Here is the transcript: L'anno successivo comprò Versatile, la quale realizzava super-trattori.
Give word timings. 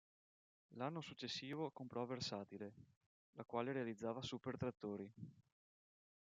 L'anno 0.77 0.99
successivo 0.99 1.69
comprò 1.69 2.03
Versatile, 2.07 2.73
la 3.33 3.43
quale 3.45 3.71
realizzava 3.71 4.23
super-trattori. 4.23 5.07